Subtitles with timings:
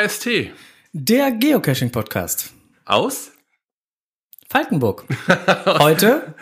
[0.00, 0.50] KST.
[0.92, 2.54] Der Geocaching-Podcast.
[2.86, 3.32] Aus?
[4.48, 5.04] Falkenburg.
[5.66, 6.34] Heute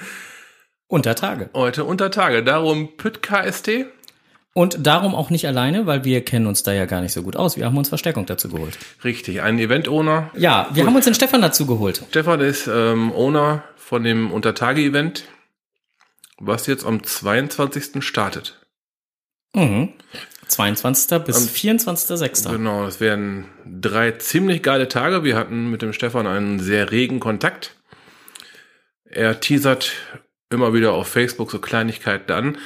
[0.87, 1.50] unter Tage.
[1.55, 2.45] Heute unter Tage.
[2.45, 3.86] Darum Püt KST.
[4.55, 7.34] Und darum auch nicht alleine, weil wir kennen uns da ja gar nicht so gut
[7.34, 7.56] aus.
[7.56, 8.78] Wir haben uns Verstärkung dazu geholt.
[9.02, 10.30] Richtig, einen Event-Owner.
[10.36, 10.86] Ja, wir gut.
[10.86, 12.05] haben uns den Stefan dazu geholt.
[12.11, 15.25] Stefan ist ähm, Owner von dem Untertage-Event,
[16.38, 18.05] was jetzt am 22.
[18.05, 18.64] startet.
[19.52, 19.95] Mhm.
[20.48, 21.19] 22.
[21.25, 22.51] bis 24.06.
[22.51, 25.25] Genau, es werden drei ziemlich geile Tage.
[25.25, 27.77] Wir hatten mit dem Stefan einen sehr regen Kontakt.
[29.05, 29.92] Er teasert
[30.51, 32.59] immer wieder auf Facebook so Kleinigkeiten an.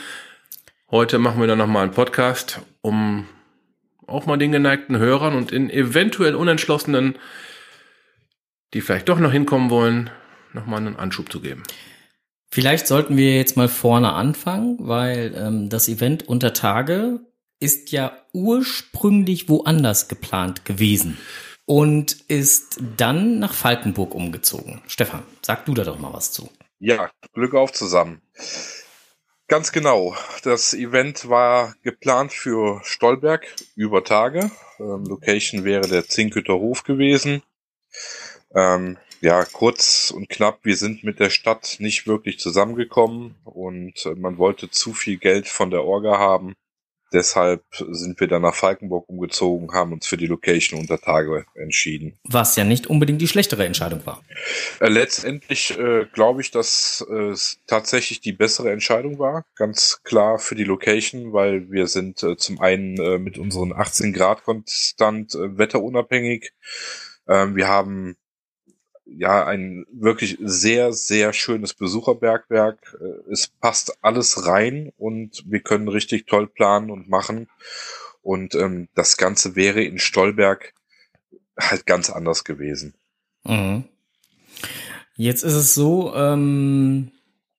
[0.90, 3.26] Heute machen wir dann nochmal einen Podcast, um
[4.06, 7.16] auch mal den geneigten Hörern und in eventuell Unentschlossenen,
[8.74, 10.10] die vielleicht doch noch hinkommen wollen,
[10.52, 11.62] nochmal einen Anschub zu geben.
[12.50, 17.20] Vielleicht sollten wir jetzt mal vorne anfangen, weil ähm, das Event unter Tage
[17.62, 21.16] ist ja ursprünglich woanders geplant gewesen
[21.64, 24.82] und ist dann nach Falkenburg umgezogen.
[24.88, 26.50] Stefan, sag du da doch mal was zu.
[26.80, 28.20] Ja, Glück auf zusammen.
[29.46, 30.16] Ganz genau.
[30.42, 33.46] Das Event war geplant für Stolberg
[33.76, 34.50] über Tage.
[34.80, 37.42] Ähm, Location wäre der Zinkhütter Hof gewesen.
[38.54, 44.16] Ähm, ja, kurz und knapp, wir sind mit der Stadt nicht wirklich zusammengekommen und äh,
[44.16, 46.54] man wollte zu viel Geld von der Orga haben.
[47.12, 52.18] Deshalb sind wir dann nach Falkenburg umgezogen, haben uns für die Location unter Tage entschieden.
[52.24, 54.22] Was ja nicht unbedingt die schlechtere Entscheidung war.
[54.80, 59.44] Äh, letztendlich äh, glaube ich, dass äh, es tatsächlich die bessere Entscheidung war.
[59.56, 64.12] Ganz klar für die Location, weil wir sind äh, zum einen äh, mit unseren 18
[64.12, 66.52] Grad konstant äh, wetterunabhängig.
[67.28, 68.16] Ähm, wir haben
[69.04, 72.96] ja, ein wirklich sehr, sehr schönes Besucherbergwerk.
[73.00, 77.48] Äh, es passt alles rein und wir können richtig toll planen und machen.
[78.22, 80.74] Und ähm, das Ganze wäre in Stolberg
[81.58, 82.94] halt ganz anders gewesen.
[83.44, 83.84] Mhm.
[85.16, 87.10] Jetzt ist es so, ähm,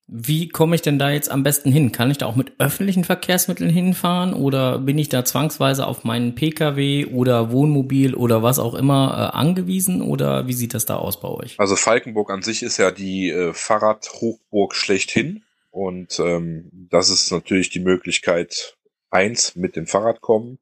[0.06, 1.90] wie komme ich denn da jetzt am besten hin?
[1.90, 6.34] Kann ich da auch mit öffentlichen Verkehrsmitteln hinfahren oder bin ich da zwangsweise auf meinen
[6.34, 11.20] Pkw oder Wohnmobil oder was auch immer äh, angewiesen oder wie sieht das da aus
[11.20, 11.58] bei euch?
[11.58, 17.70] Also Falkenburg an sich ist ja die äh, Fahrradhochburg schlechthin und ähm, das ist natürlich
[17.70, 18.76] die Möglichkeit
[19.10, 20.58] eins mit dem Fahrrad kommen.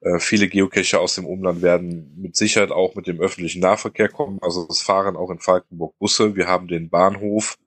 [0.00, 4.38] Äh, viele Geocacher aus dem Umland werden mit Sicherheit auch mit dem öffentlichen Nahverkehr kommen.
[4.40, 6.34] Also es fahren auch in Falkenburg Busse.
[6.34, 7.58] Wir haben den Bahnhof.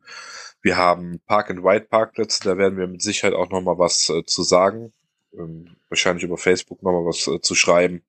[0.63, 4.93] Wir haben Park-and-Ride-Parkplätze, da werden wir mit Sicherheit auch nochmal was äh, zu sagen.
[5.37, 8.01] Ähm, wahrscheinlich über Facebook nochmal was äh, zu schreiben.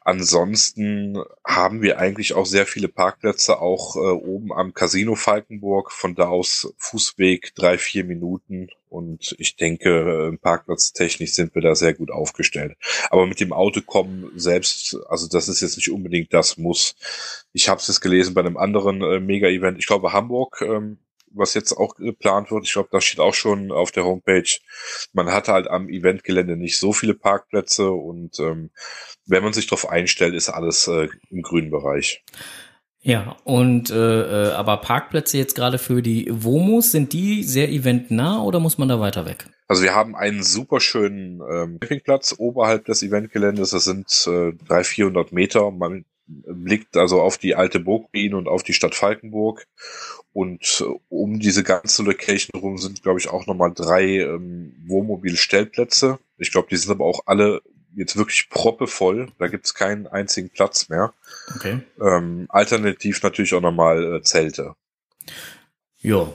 [0.00, 5.92] Ansonsten haben wir eigentlich auch sehr viele Parkplätze, auch äh, oben am Casino Falkenburg.
[5.92, 8.68] Von da aus Fußweg drei, vier Minuten.
[8.88, 12.78] Und ich denke, äh, parkplatztechnisch sind wir da sehr gut aufgestellt.
[13.10, 16.96] Aber mit dem Auto kommen selbst, also das ist jetzt nicht unbedingt das Muss.
[17.52, 20.98] Ich habe es jetzt gelesen bei einem anderen äh, Mega-Event, ich glaube Hamburg, ähm,
[21.32, 22.64] was jetzt auch geplant wird.
[22.64, 24.48] Ich glaube, da steht auch schon auf der Homepage,
[25.12, 28.70] man hatte halt am Eventgelände nicht so viele Parkplätze und ähm,
[29.26, 32.24] wenn man sich darauf einstellt, ist alles äh, im grünen Bereich.
[33.06, 38.42] Ja, und äh, äh, aber Parkplätze jetzt gerade für die WOMOs, sind die sehr eventnah
[38.42, 39.46] oder muss man da weiter weg?
[39.68, 43.70] Also wir haben einen super schönen ähm, Campingplatz oberhalb des Eventgeländes.
[43.70, 45.70] Das sind äh, 300, 400 Meter.
[45.70, 49.66] Man blickt also auf die alte Burgruine und auf die Stadt Falkenburg.
[50.36, 56.18] Und äh, um diese ganze Location herum sind, glaube ich, auch nochmal drei ähm, Wohnmobilstellplätze.
[56.36, 57.62] Ich glaube, die sind aber auch alle
[57.94, 59.28] jetzt wirklich proppevoll.
[59.38, 61.14] Da gibt es keinen einzigen Platz mehr.
[61.54, 61.78] Okay.
[61.98, 64.74] Ähm, alternativ natürlich auch nochmal äh, Zelte.
[66.02, 66.30] Ja,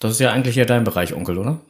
[0.00, 1.60] das ist ja eigentlich ja dein Bereich, Onkel, oder?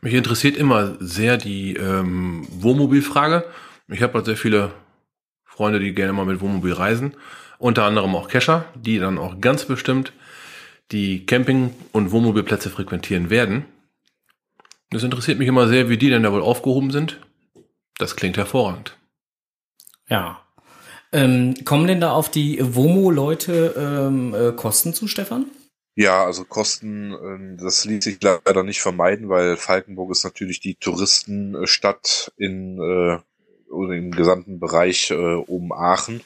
[0.00, 3.44] Mich interessiert immer sehr die ähm, Wohnmobilfrage.
[3.88, 4.70] Ich habe halt sehr viele
[5.44, 7.16] Freunde, die gerne mal mit Wohnmobil reisen.
[7.58, 10.12] Unter anderem auch Kescher, die dann auch ganz bestimmt
[10.92, 13.64] die Camping- und Wohnmobilplätze frequentieren werden.
[14.90, 17.20] Das interessiert mich immer sehr, wie die denn da wohl aufgehoben sind.
[17.98, 18.96] Das klingt hervorragend.
[20.08, 20.40] Ja.
[21.12, 25.46] Ähm, kommen denn da auf die WOMO-Leute ähm, äh, Kosten zu, Stefan?
[25.94, 30.76] Ja, also Kosten, äh, das ließ sich leider nicht vermeiden, weil Falkenburg ist natürlich die
[30.76, 33.18] Touristenstadt in äh,
[33.72, 36.20] oder im gesamten Bereich äh, um Aachen.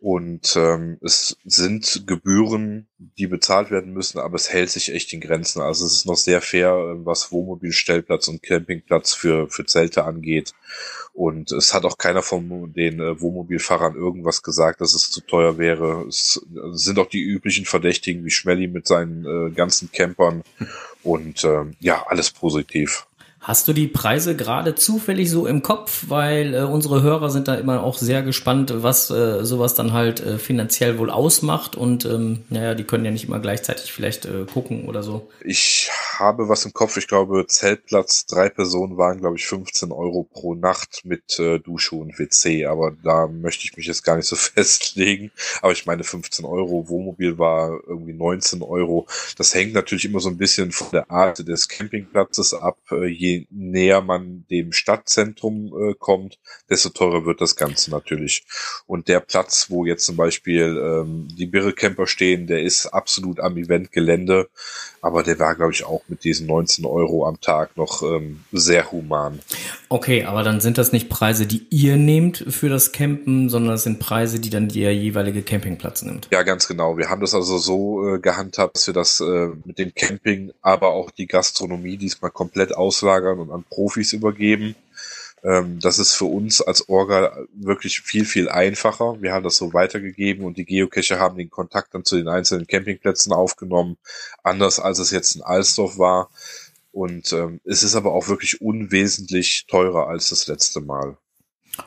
[0.00, 2.88] Und ähm, es sind Gebühren,
[3.18, 5.60] die bezahlt werden müssen, aber es hält sich echt in Grenzen.
[5.60, 10.54] Also es ist noch sehr fair, äh, was Wohnmobilstellplatz und Campingplatz für, für Zelte angeht.
[11.12, 15.58] Und es hat auch keiner von den äh, Wohnmobilfahrern irgendwas gesagt, dass es zu teuer
[15.58, 16.06] wäre.
[16.08, 16.40] Es
[16.72, 20.42] sind auch die üblichen Verdächtigen wie Schmelly mit seinen äh, ganzen Campern.
[21.02, 23.06] Und ähm, ja, alles positiv.
[23.42, 26.04] Hast du die Preise gerade zufällig so im Kopf?
[26.08, 30.20] Weil äh, unsere Hörer sind da immer auch sehr gespannt, was äh, sowas dann halt
[30.20, 31.74] äh, finanziell wohl ausmacht.
[31.74, 35.30] Und ähm, naja, die können ja nicht immer gleichzeitig vielleicht äh, gucken oder so.
[35.42, 36.98] Ich habe was im Kopf.
[36.98, 41.96] Ich glaube, Zeltplatz, drei Personen waren, glaube ich, 15 Euro pro Nacht mit äh, Dusche
[41.96, 42.66] und WC.
[42.66, 45.30] Aber da möchte ich mich jetzt gar nicht so festlegen.
[45.62, 49.06] Aber ich meine, 15 Euro, Wohnmobil war irgendwie 19 Euro.
[49.38, 52.76] Das hängt natürlich immer so ein bisschen von der Art des Campingplatzes ab.
[52.90, 56.38] Äh, je näher man dem Stadtzentrum äh, kommt,
[56.68, 58.44] desto teurer wird das Ganze natürlich.
[58.86, 63.56] Und der Platz, wo jetzt zum Beispiel ähm, die Birrecamper stehen, der ist absolut am
[63.56, 64.48] Eventgelände,
[65.02, 68.90] aber der war, glaube ich, auch mit diesen 19 Euro am Tag noch ähm, sehr
[68.92, 69.40] human.
[69.88, 73.84] Okay, aber dann sind das nicht Preise, die ihr nehmt für das Campen, sondern das
[73.84, 76.28] sind Preise, die dann der jeweilige Campingplatz nimmt.
[76.30, 76.96] Ja, ganz genau.
[76.96, 80.88] Wir haben das also so äh, gehandhabt, dass wir das äh, mit dem Camping, aber
[80.88, 84.74] auch die Gastronomie diesmal komplett auslagern auslagern und an Profis übergeben.
[85.42, 89.20] Ähm, das ist für uns als Orga wirklich viel, viel einfacher.
[89.20, 92.66] Wir haben das so weitergegeben und die Geocacher haben den Kontakt dann zu den einzelnen
[92.66, 93.96] Campingplätzen aufgenommen,
[94.42, 96.30] anders als es jetzt in Alsdorf war.
[96.92, 101.16] Und ähm, es ist aber auch wirklich unwesentlich teurer als das letzte Mal.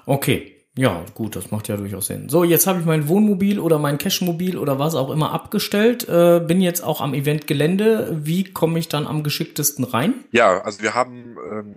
[0.06, 2.30] Okay, ja, gut, das macht ja durchaus Sinn.
[2.30, 6.40] So, jetzt habe ich mein Wohnmobil oder mein Cashmobil oder was auch immer abgestellt, äh,
[6.40, 8.18] bin jetzt auch am Eventgelände.
[8.24, 10.16] Wie komme ich dann am geschicktesten rein?
[10.32, 11.76] Ja, also wir haben ähm,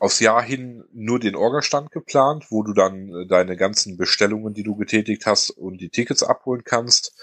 [0.00, 4.64] aufs Jahr hin nur den Orgastand geplant, wo du dann äh, deine ganzen Bestellungen, die
[4.64, 7.14] du getätigt hast und die Tickets abholen kannst.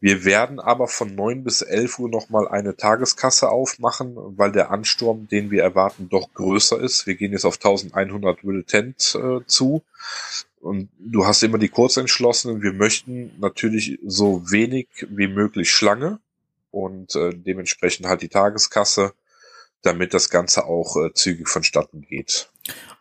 [0.00, 5.28] Wir werden aber von neun bis elf Uhr nochmal eine Tageskasse aufmachen, weil der Ansturm,
[5.28, 7.06] den wir erwarten, doch größer ist.
[7.06, 9.82] Wir gehen jetzt auf 1100 Militant äh, zu
[10.66, 12.60] und du hast immer die Kurzentschlossenen.
[12.60, 16.18] Wir möchten natürlich so wenig wie möglich Schlange
[16.72, 19.14] und äh, dementsprechend halt die Tageskasse,
[19.82, 22.50] damit das Ganze auch äh, zügig vonstatten geht.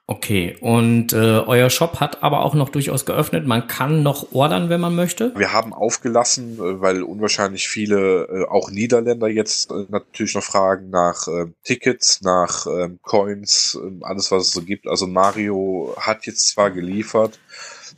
[0.08, 3.48] Okay, und äh, euer Shop hat aber auch noch durchaus geöffnet.
[3.48, 5.34] Man kann noch ordern, wenn man möchte.
[5.36, 10.92] Wir haben aufgelassen, äh, weil unwahrscheinlich viele, äh, auch Niederländer jetzt äh, natürlich noch fragen
[10.92, 14.88] nach äh, Tickets, nach äh, Coins, äh, alles was es so gibt.
[14.88, 17.40] Also Mario hat jetzt zwar geliefert,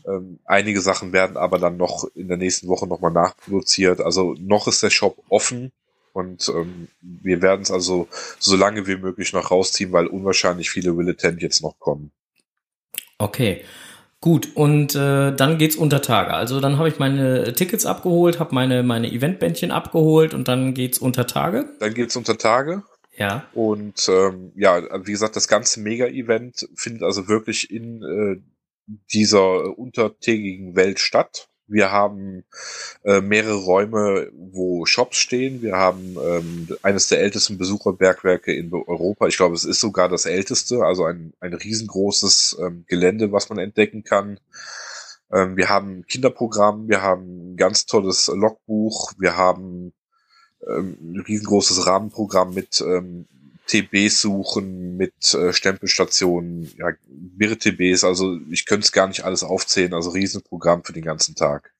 [0.07, 3.99] ähm, einige Sachen werden aber dann noch in der nächsten Woche nochmal nachproduziert.
[3.99, 5.73] Also noch ist der Shop offen.
[6.17, 8.07] Und ähm, wir werden es also
[8.39, 12.11] so lange wie möglich noch rausziehen, weil unwahrscheinlich viele Willitent jetzt noch kommen.
[13.19, 13.63] Okay.
[14.19, 16.33] Gut, und äh, dann geht's unter Tage.
[16.33, 20.97] Also dann habe ich meine Tickets abgeholt, habe meine, meine Eventbändchen abgeholt und dann geht's
[20.97, 21.69] unter Tage.
[21.79, 22.81] Dann geht's unter Tage.
[23.15, 23.45] Ja.
[23.53, 28.41] Und ähm, ja, wie gesagt, das ganze Mega-Event findet also wirklich in äh,
[29.13, 31.47] dieser untertägigen Welt statt.
[31.67, 32.45] Wir haben
[33.03, 35.61] äh, mehrere Räume, wo Shops stehen.
[35.61, 39.27] Wir haben ähm, eines der ältesten Besucherbergwerke in Europa.
[39.27, 43.59] Ich glaube, es ist sogar das älteste, also ein, ein riesengroßes ähm, Gelände, was man
[43.59, 44.39] entdecken kann.
[45.31, 49.93] Ähm, wir haben Kinderprogramm, wir haben ein ganz tolles Logbuch, wir haben
[50.65, 53.27] ähm, ein riesengroßes Rahmenprogramm mit ähm,
[53.67, 56.87] TBs suchen, mit äh, Stempelstationen, ja,
[57.35, 61.35] mehrere TBs, also ich könnte es gar nicht alles aufzählen, also Riesenprogramm für den ganzen
[61.35, 61.73] Tag.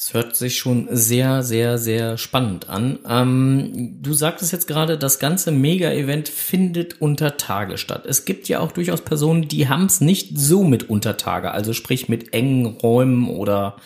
[0.00, 3.00] Es hört sich schon sehr, sehr, sehr spannend an.
[3.04, 8.06] Ähm, du sagtest jetzt gerade, das ganze Mega-Event findet unter Tage statt.
[8.06, 11.72] Es gibt ja auch durchaus Personen, die haben es nicht so mit unter Tage, also
[11.72, 13.76] sprich mit engen Räumen oder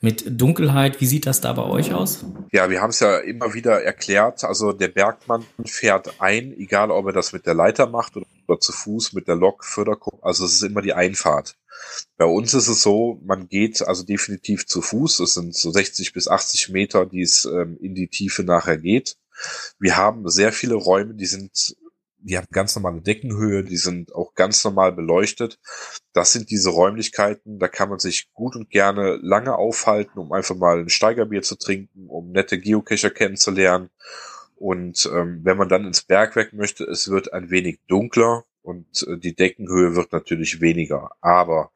[0.00, 1.00] mit Dunkelheit.
[1.00, 2.24] Wie sieht das da bei euch aus?
[2.52, 4.44] Ja, wir haben es ja immer wieder erklärt.
[4.44, 8.72] Also der Bergmann fährt ein, egal ob er das mit der Leiter macht oder zu
[8.72, 10.24] Fuß mit der Lok, Förderkuppe.
[10.24, 11.56] Also es ist immer die Einfahrt.
[12.16, 15.20] Bei uns ist es so, man geht also definitiv zu Fuß.
[15.20, 19.16] Es sind so 60 bis 80 Meter, die es ähm, in die Tiefe nachher geht.
[19.78, 21.76] Wir haben sehr viele Räume, die sind
[22.28, 25.58] die haben ganz normale Deckenhöhe, die sind auch ganz normal beleuchtet.
[26.12, 30.56] Das sind diese Räumlichkeiten, da kann man sich gut und gerne lange aufhalten, um einfach
[30.56, 33.90] mal ein Steigerbier zu trinken, um nette Geocacher kennenzulernen.
[34.56, 39.16] Und ähm, wenn man dann ins Bergwerk möchte, es wird ein wenig dunkler und äh,
[39.16, 41.12] die Deckenhöhe wird natürlich weniger.
[41.20, 41.70] Aber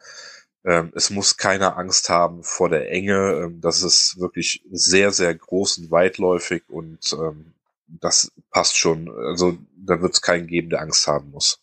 [0.64, 3.44] ähm, es muss keiner Angst haben vor der Enge.
[3.44, 7.54] Ähm, das ist wirklich sehr, sehr groß und weitläufig und ähm,
[8.00, 9.11] das passt schon.
[9.11, 11.61] Also da wird es keinen geben, der Angst haben muss.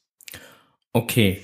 [0.94, 1.42] Okay.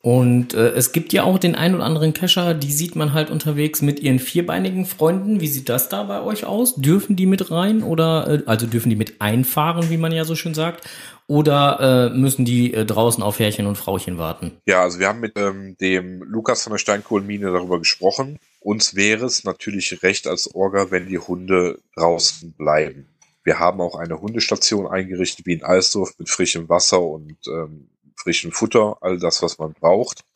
[0.00, 3.30] Und äh, es gibt ja auch den ein oder anderen Kescher, die sieht man halt
[3.30, 5.40] unterwegs mit ihren vierbeinigen Freunden.
[5.40, 6.76] Wie sieht das da bei euch aus?
[6.76, 10.36] Dürfen die mit rein oder äh, also dürfen die mit einfahren, wie man ja so
[10.36, 10.88] schön sagt?
[11.26, 14.52] Oder äh, müssen die äh, draußen auf Herrchen und Frauchen warten?
[14.66, 18.38] Ja, also wir haben mit ähm, dem Lukas von der Steinkohlenmine darüber gesprochen.
[18.60, 23.08] Uns wäre es natürlich recht als Orga, wenn die Hunde draußen bleiben.
[23.48, 28.52] Wir haben auch eine Hundestation eingerichtet, wie in Alsdorf, mit frischem Wasser und ähm, frischem
[28.52, 30.26] Futter, all das, was man braucht.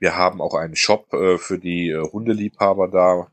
[0.00, 3.30] Wir haben auch einen Shop äh, für die äh, Hundeliebhaber da.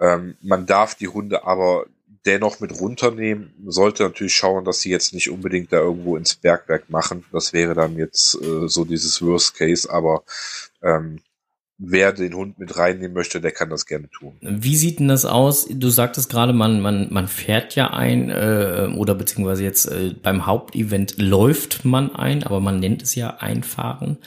[0.00, 1.84] Ähm, man darf die Hunde aber
[2.24, 6.88] dennoch mit runternehmen, sollte natürlich schauen, dass sie jetzt nicht unbedingt da irgendwo ins Bergwerk
[6.88, 7.26] machen.
[7.30, 10.22] Das wäre dann jetzt äh, so dieses Worst Case, aber
[10.82, 11.20] ähm,
[11.78, 14.36] wer den Hund mit reinnehmen möchte, der kann das gerne tun.
[14.40, 15.66] Wie sieht denn das aus?
[15.70, 20.46] Du sagtest gerade, man, man, man fährt ja ein äh, oder beziehungsweise jetzt äh, beim
[20.46, 24.18] Hauptevent läuft man ein, aber man nennt es ja Einfahren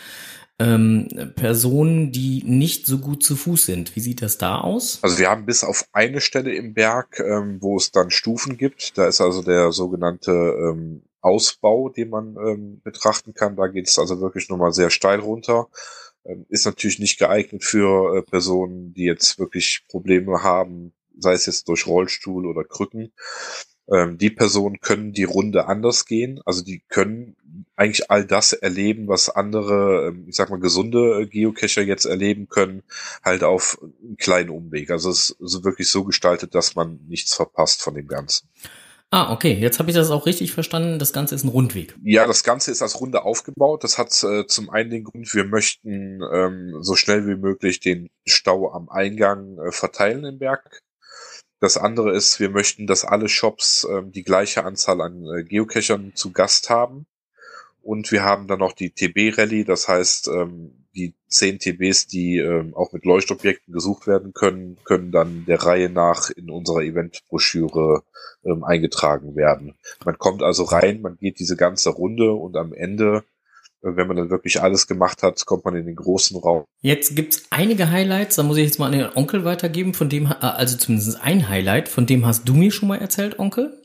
[0.61, 3.95] ähm, Personen, die nicht so gut zu Fuß sind.
[3.95, 4.99] Wie sieht das da aus?
[5.01, 8.97] Also wir haben bis auf eine Stelle im Berg, ähm, wo es dann Stufen gibt.
[8.97, 13.55] Da ist also der sogenannte ähm, Ausbau, den man ähm, betrachten kann.
[13.55, 15.67] Da geht es also wirklich nochmal sehr steil runter.
[16.25, 21.45] Ähm, ist natürlich nicht geeignet für äh, Personen, die jetzt wirklich Probleme haben, sei es
[21.45, 23.11] jetzt durch Rollstuhl oder Krücken.
[23.91, 26.39] Ähm, die Personen können die Runde anders gehen.
[26.45, 27.35] Also die können
[27.75, 32.83] eigentlich all das erleben, was andere, ähm, ich sag mal, gesunde Geocacher jetzt erleben können,
[33.23, 34.91] halt auf einen kleinen Umweg.
[34.91, 38.47] Also es ist wirklich so gestaltet, dass man nichts verpasst von dem Ganzen.
[39.13, 39.51] Ah, okay.
[39.53, 40.97] Jetzt habe ich das auch richtig verstanden.
[40.97, 41.95] Das Ganze ist ein Rundweg.
[42.01, 43.83] Ja, das Ganze ist als Runde aufgebaut.
[43.83, 48.09] Das hat äh, zum einen den Grund, wir möchten ähm, so schnell wie möglich den
[48.25, 50.81] Stau am Eingang äh, verteilen im Berg.
[51.59, 56.13] Das andere ist, wir möchten, dass alle Shops ähm, die gleiche Anzahl an äh, Geocachern
[56.15, 57.05] zu Gast haben.
[57.81, 62.73] Und wir haben dann noch die TB-Rallye, das heißt, ähm, die 10 TBs, die ähm,
[62.75, 68.03] auch mit Leuchtobjekten gesucht werden können, können dann der Reihe nach in unserer Eventbroschüre
[68.43, 69.75] ähm, eingetragen werden.
[70.05, 73.23] Man kommt also rein, man geht diese ganze Runde und am Ende
[73.81, 76.65] wenn man dann wirklich alles gemacht hat, kommt man in den großen Raum.
[76.81, 80.27] Jetzt gibt's einige Highlights, da muss ich jetzt mal an den Onkel weitergeben, von dem,
[80.27, 83.81] äh, also zumindest ein Highlight, von dem hast du mir schon mal erzählt, Onkel?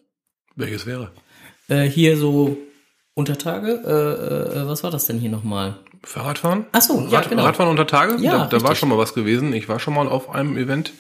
[0.55, 1.13] Welches wäre?
[1.69, 2.59] Äh, hier so
[3.15, 5.79] Untertage, äh, äh, was war das denn hier nochmal?
[6.07, 6.67] Fahrradfahren?
[6.73, 7.45] Ach so, ja, Rad, genau.
[7.45, 8.17] Radfahren unter Tage?
[8.21, 9.53] Ja, da, da war schon mal was gewesen.
[9.53, 10.93] Ich war schon mal auf einem Event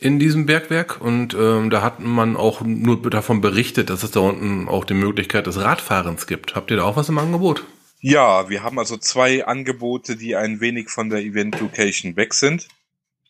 [0.00, 4.20] in diesem Bergwerk und ähm, da hat man auch nur davon berichtet, dass es da
[4.20, 6.54] unten auch die Möglichkeit des Radfahrens gibt.
[6.54, 7.64] Habt ihr da auch was im Angebot?
[8.00, 12.68] Ja, wir haben also zwei Angebote, die ein wenig von der Event-Location weg sind,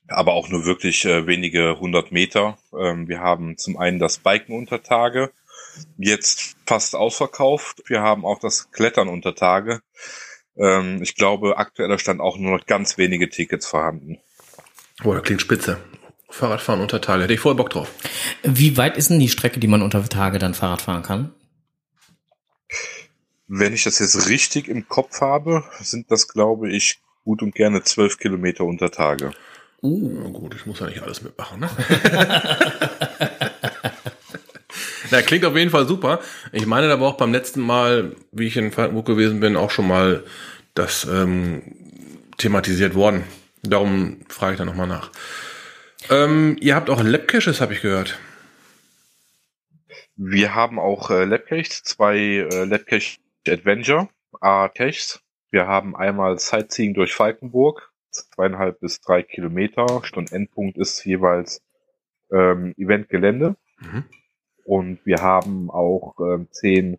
[0.08, 2.58] aber auch nur wirklich äh, wenige hundert Meter.
[2.78, 5.30] Ähm, wir haben zum einen das Biken unter Tage,
[5.96, 7.82] jetzt fast ausverkauft.
[7.86, 9.80] Wir haben auch das Klettern unter Tage.
[10.58, 14.18] Ähm, ich glaube, aktueller Stand auch nur noch ganz wenige Tickets vorhanden.
[15.02, 15.78] Boah, das klingt spitze.
[16.30, 17.90] Fahrradfahren unter Tage, hätte ich voll Bock drauf.
[18.42, 21.32] Wie weit ist denn die Strecke, die man unter Tage dann Fahrrad fahren kann?
[23.46, 27.82] Wenn ich das jetzt richtig im Kopf habe, sind das, glaube ich, gut und gerne
[27.82, 29.32] zwölf Kilometer unter Tage.
[29.80, 31.70] Na gut, ich muss ja nicht alles mitmachen, ne?
[35.10, 36.20] Na, klingt auf jeden Fall super.
[36.52, 39.70] Ich meine, da war auch beim letzten Mal, wie ich in Falkenburg gewesen bin, auch
[39.70, 40.24] schon mal
[40.74, 41.62] das ähm,
[42.36, 43.24] thematisiert worden.
[43.62, 45.10] Darum frage ich da nochmal nach.
[46.10, 48.18] Ähm, ihr habt auch Labcaches, habe ich gehört.
[50.16, 54.08] Wir haben auch äh, Labcaches, zwei äh, Labcache Adventure
[54.40, 55.20] A-Caches.
[55.50, 60.02] Wir haben einmal Sightseeing durch Falkenburg, zweieinhalb bis drei Kilometer.
[60.04, 61.62] Stundendpunkt ist jeweils
[62.30, 63.56] ähm, Eventgelände.
[63.80, 64.04] Mhm.
[64.68, 66.98] Und wir haben auch ähm, zehn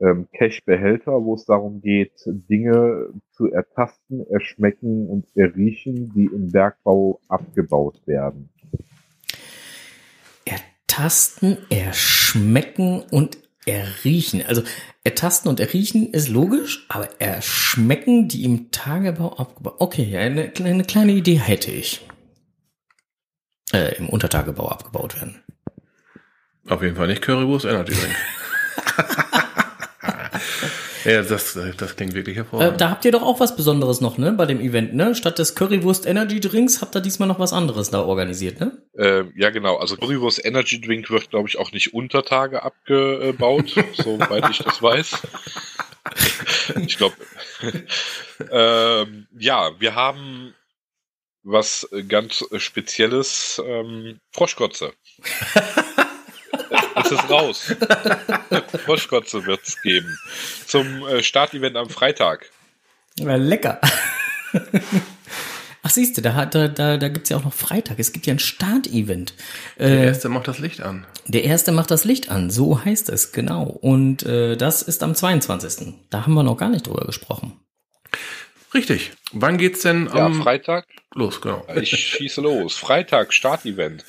[0.00, 7.20] ähm, Cache-Behälter, wo es darum geht, Dinge zu ertasten, erschmecken und erriechen, die im Bergbau
[7.28, 8.48] abgebaut werden.
[10.44, 14.42] Ertasten, erschmecken und erriechen.
[14.44, 14.62] Also
[15.04, 19.76] ertasten und erriechen ist logisch, aber erschmecken, die im Tagebau abgebaut.
[19.78, 22.04] Okay, eine, eine kleine Idee hätte ich.
[23.72, 25.40] Äh, Im Untertagebau abgebaut werden.
[26.70, 28.16] Auf jeden Fall nicht Currywurst Energy Drink.
[31.04, 32.80] ja, das, das klingt wirklich Äh, hervorragend.
[32.80, 35.14] da habt ihr doch auch was Besonderes noch, ne, bei dem Event, ne?
[35.14, 38.78] Statt des Currywurst Energy Drinks habt ihr diesmal noch was anderes da organisiert, ne?
[38.96, 39.76] Ähm, ja, genau.
[39.78, 44.80] Also Currywurst Energy Drink wird, glaube ich, auch nicht unter Tage abgebaut, soweit ich das
[44.80, 45.18] weiß.
[46.86, 47.16] ich glaube.
[48.50, 50.54] ähm, ja, wir haben
[51.42, 53.60] was ganz Spezielles.
[53.66, 54.92] Ähm, Froschkotze.
[57.10, 57.74] Es ist raus.
[58.84, 60.18] Froschkotze wird's geben.
[60.66, 62.50] Zum äh, Startevent am Freitag.
[63.18, 63.80] Ja, lecker.
[65.82, 67.98] Ach, siehst du, da, hat- da, da, da gibt's ja auch noch Freitag.
[67.98, 69.34] Es gibt ja ein Startevent.
[69.78, 71.06] Der Äh, erste macht das Licht an.
[71.26, 73.64] der erste macht das Licht an, so heißt es, genau.
[73.64, 75.94] Und äh, das ist am 22.
[76.10, 77.58] Da haben wir noch gar nicht drüber gesprochen.
[78.72, 79.10] Richtig.
[79.32, 80.86] Wann geht's denn Ja, am Freitag.
[81.14, 81.40] los?
[81.40, 81.66] Genau.
[81.74, 82.76] Ich schieße los.
[82.76, 84.04] Freitag, Startevent.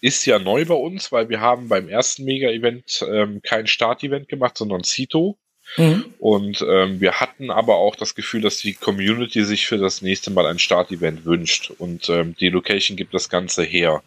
[0.00, 4.56] Ist ja neu bei uns, weil wir haben beim ersten Mega-Event ähm, kein Startevent gemacht,
[4.56, 5.38] sondern Cito.
[5.76, 6.14] Mhm.
[6.18, 10.30] Und ähm, wir hatten aber auch das Gefühl, dass die Community sich für das nächste
[10.30, 11.70] Mal ein Startevent wünscht.
[11.70, 14.02] Und ähm, die Location gibt das Ganze her.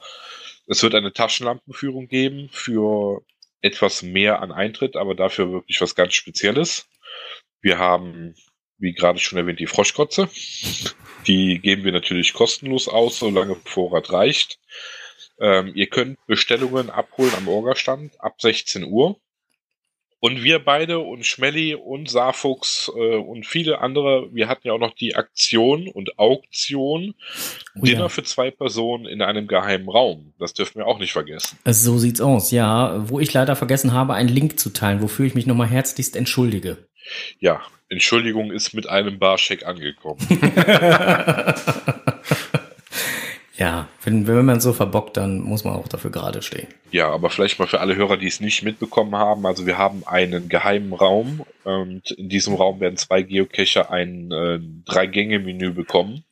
[0.67, 3.21] Es wird eine Taschenlampenführung geben für
[3.61, 6.87] etwas mehr an Eintritt, aber dafür wirklich was ganz Spezielles.
[7.61, 8.35] Wir haben,
[8.79, 10.29] wie gerade schon erwähnt, die Froschkotze.
[11.27, 14.59] Die geben wir natürlich kostenlos aus, solange Vorrat reicht.
[15.39, 19.17] Ähm, ihr könnt Bestellungen abholen am Orgastand ab 16 Uhr.
[20.21, 24.79] Und wir beide und Schmelly und Saarfuchs äh, und viele andere, wir hatten ja auch
[24.79, 27.15] noch die Aktion und Auktion
[27.77, 28.09] Oh Dinner ja.
[28.09, 30.33] für zwei Personen in einem geheimen Raum.
[30.37, 31.57] Das dürfen wir auch nicht vergessen.
[31.65, 33.09] So sieht's aus, ja.
[33.09, 36.89] Wo ich leider vergessen habe, einen Link zu teilen, wofür ich mich nochmal herzlichst entschuldige.
[37.39, 40.19] Ja, Entschuldigung ist mit einem Barscheck angekommen.
[43.59, 46.67] Ja, wenn, wenn man so verbockt, dann muss man auch dafür gerade stehen.
[46.91, 49.45] Ja, aber vielleicht mal für alle Hörer, die es nicht mitbekommen haben.
[49.45, 54.59] Also wir haben einen geheimen Raum und in diesem Raum werden zwei Geocacher ein äh,
[54.85, 56.23] Drei-Gänge-Menü bekommen.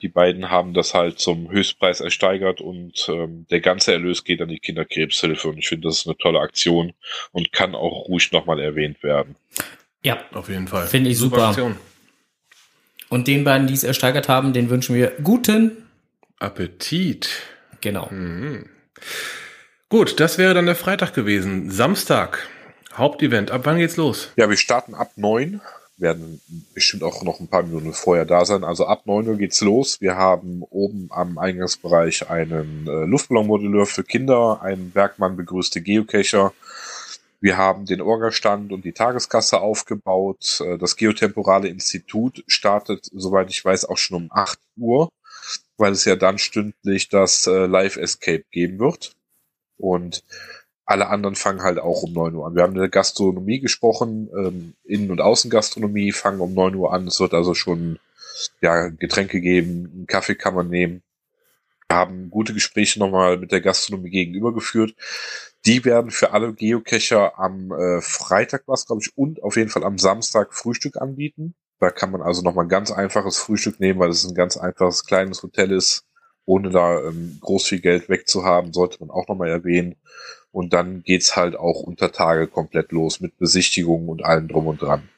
[0.00, 4.48] Die beiden haben das halt zum Höchstpreis ersteigert und ähm, der ganze Erlös geht an
[4.48, 6.92] die Kinderkrebshilfe und ich finde, das ist eine tolle Aktion
[7.32, 9.34] und kann auch ruhig nochmal erwähnt werden.
[10.02, 10.86] Ja, Auf jeden Fall.
[10.86, 11.48] Finde ich super.
[11.48, 11.76] Aktion.
[13.08, 15.76] und den beiden, die es ersteigert haben, den wünschen wir guten.
[16.38, 17.28] Appetit.
[17.80, 18.08] Genau.
[18.10, 18.66] Mhm.
[19.88, 21.70] Gut, das wäre dann der Freitag gewesen.
[21.70, 22.48] Samstag.
[22.94, 23.50] Hauptevent.
[23.50, 24.30] Ab wann geht's los?
[24.36, 25.60] Ja, wir starten ab neun,
[25.96, 26.40] werden
[26.74, 28.64] bestimmt auch noch ein paar Minuten vorher da sein.
[28.64, 30.00] Also ab neun Uhr geht's los.
[30.00, 36.52] Wir haben oben am Eingangsbereich einen äh, Luftballonmodelleur für Kinder, einen Bergmann begrüßte Geocacher.
[37.40, 40.60] Wir haben den Orgastand und die Tageskasse aufgebaut.
[40.64, 45.10] Äh, Das Geotemporale Institut startet, soweit ich weiß, auch schon um 8 Uhr,
[45.76, 49.16] weil es ja dann stündlich das äh, Live Escape geben wird.
[49.78, 50.22] Und
[50.84, 52.54] alle anderen fangen halt auch um 9 Uhr an.
[52.54, 57.06] Wir haben eine Gastronomie gesprochen, ähm, Innen- und Außengastronomie fangen um 9 Uhr an.
[57.06, 57.98] Es wird also schon
[58.60, 61.02] ja, Getränke geben, einen Kaffee kann man nehmen.
[61.88, 64.94] Wir haben gute Gespräche nochmal mit der Gastronomie gegenüber geführt.
[65.66, 69.84] Die werden für alle Geocacher am äh, Freitag was, glaube ich, und auf jeden Fall
[69.84, 71.54] am Samstag Frühstück anbieten.
[71.80, 75.04] Da kann man also nochmal ein ganz einfaches Frühstück nehmen, weil es ein ganz einfaches
[75.04, 76.04] kleines Hotel ist,
[76.46, 79.96] ohne da ähm, groß viel Geld wegzuhaben, sollte man auch nochmal erwähnen.
[80.50, 84.82] Und dann geht's halt auch unter Tage komplett los mit Besichtigungen und allem drum und
[84.82, 85.08] dran.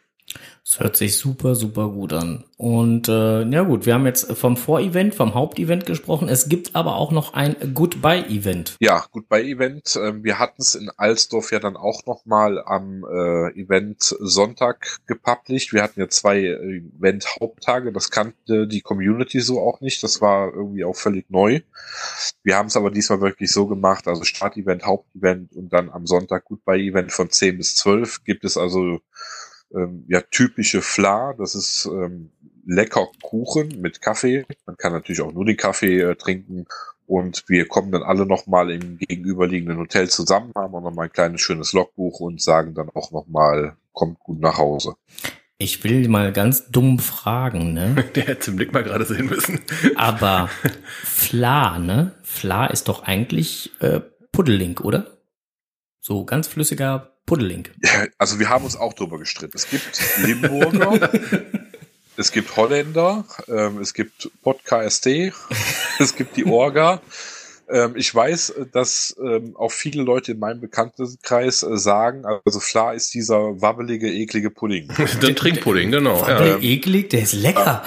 [0.65, 2.45] Das hört sich super, super gut an.
[2.57, 6.29] Und äh, ja gut, wir haben jetzt vom Vorevent, vom Hauptevent gesprochen.
[6.29, 8.77] Es gibt aber auch noch ein Goodbye-Event.
[8.79, 13.05] Ja, gut, bei Event, ähm, wir hatten es in Alsdorf ja dann auch nochmal am
[13.05, 15.73] äh, Event Sonntag gepublished.
[15.73, 20.55] Wir hatten ja zwei äh, Event-Haupttage, das kannte die Community so auch nicht, das war
[20.55, 21.61] irgendwie auch völlig neu.
[22.45, 26.45] Wir haben es aber diesmal wirklich so gemacht, also Start-Event, Hauptevent und dann am Sonntag
[26.45, 29.01] Goodbye-Event von 10 bis 12 gibt es also
[29.75, 32.31] ähm, ja typische Fla, das ist ähm,
[32.67, 34.45] lecker Kuchen mit Kaffee.
[34.67, 36.67] Man kann natürlich auch nur den Kaffee äh, trinken
[37.07, 41.41] und wir kommen dann alle nochmal im gegenüberliegenden Hotel zusammen, haben auch nochmal ein kleines
[41.41, 44.95] schönes Logbuch und sagen dann auch nochmal, kommt gut nach Hause.
[45.59, 47.95] Ich will mal ganz dumm fragen, ne?
[48.15, 49.61] Der hätte den Blick mal gerade sehen müssen.
[49.95, 50.49] Aber
[51.05, 52.13] Fla, ne?
[52.23, 54.01] Fla ist doch eigentlich äh,
[54.33, 55.19] Pudding, oder?
[56.01, 57.69] So ganz flüssiger Pudding.
[57.83, 59.57] Ja, also wir haben uns auch drüber gestritten.
[59.57, 61.11] Es gibt Limburger,
[62.17, 65.07] es gibt Holländer, ähm, es gibt Pod-KST,
[65.99, 67.01] es gibt die Orga.
[67.69, 72.93] Ähm, ich weiß, dass ähm, auch viele Leute in meinem Bekanntenkreis äh, sagen, also Fla
[72.93, 74.89] ist dieser wabbelige, eklige Pudding.
[75.23, 76.25] Der Trinkpudding, genau.
[76.25, 77.85] Der eklig, der ist lecker.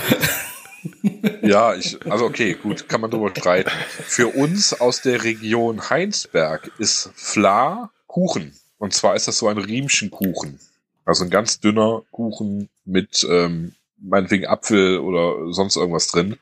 [1.41, 3.71] Ja, ich, also okay, gut, kann man drüber streiten.
[4.07, 8.53] Für uns aus der Region Heinsberg ist Fla Kuchen.
[8.85, 10.59] Und zwar ist das so ein Riemchenkuchen.
[11.05, 16.37] Also ein ganz dünner Kuchen mit ähm, meinetwegen Apfel oder sonst irgendwas drin.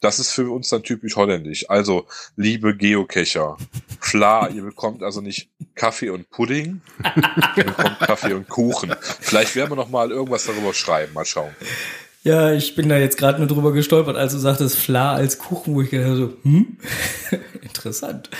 [0.00, 1.68] Das ist für uns dann typisch holländisch.
[1.68, 3.58] Also, liebe Geocacher,
[4.00, 6.80] Fla, ihr bekommt also nicht Kaffee und Pudding,
[7.58, 8.94] ihr bekommt Kaffee und Kuchen.
[9.20, 11.54] Vielleicht werden wir noch mal irgendwas darüber schreiben, mal schauen.
[12.22, 15.74] Ja, ich bin da jetzt gerade nur drüber gestolpert, als du sagtest Fla als Kuchen,
[15.74, 16.78] wo ich gedacht habe, so, hm?
[17.60, 18.30] Interessant.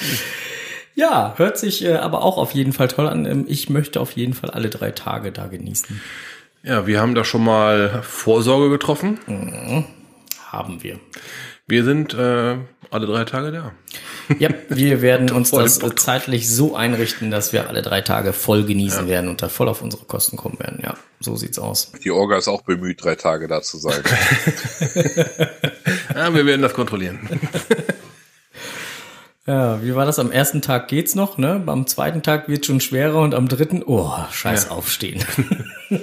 [0.95, 3.25] Ja, hört sich äh, aber auch auf jeden Fall toll an.
[3.27, 6.01] Ähm, Ich möchte auf jeden Fall alle drei Tage da genießen.
[6.63, 9.19] ja, wir haben da schon mal Vorsorge getroffen.
[10.51, 11.01] Haben wir.
[11.67, 12.57] Wir sind äh,
[12.91, 13.73] alle drei Tage da.
[14.39, 19.07] Ja, wir werden uns das zeitlich so einrichten, dass wir alle drei Tage voll genießen
[19.07, 19.09] ja.
[19.09, 20.81] werden und da voll auf unsere Kosten kommen werden.
[20.83, 21.93] Ja, so sieht's aus.
[22.05, 24.03] Die Orga ist auch bemüht, drei Tage da zu sein.
[26.15, 27.21] ja, wir werden das kontrollieren.
[29.47, 30.19] Ja, wie war das?
[30.19, 31.63] Am ersten Tag geht's noch, ne?
[31.67, 34.71] Am zweiten Tag wird schon schwerer und am dritten, oh, scheiß ja.
[34.71, 35.25] aufstehen.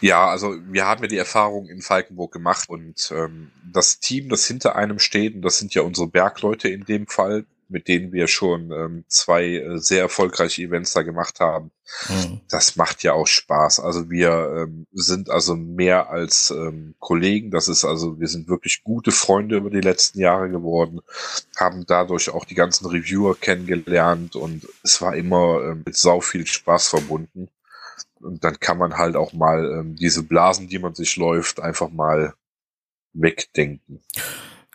[0.00, 4.46] Ja, also wir haben ja die Erfahrung in Falkenburg gemacht und ähm, das Team, das
[4.46, 8.26] hinter einem steht, und das sind ja unsere Bergleute in dem Fall, mit denen wir
[8.26, 11.70] schon ähm, zwei äh, sehr erfolgreiche Events da gemacht haben.
[12.08, 12.40] Mhm.
[12.48, 13.80] Das macht ja auch Spaß.
[13.80, 17.50] Also wir ähm, sind also mehr als ähm, Kollegen.
[17.50, 21.00] Das ist also, wir sind wirklich gute Freunde über die letzten Jahre geworden,
[21.56, 26.46] haben dadurch auch die ganzen Reviewer kennengelernt und es war immer äh, mit sau viel
[26.46, 27.48] Spaß verbunden.
[28.20, 31.88] Und dann kann man halt auch mal ähm, diese Blasen, die man sich läuft, einfach
[31.88, 32.34] mal
[33.12, 34.02] wegdenken.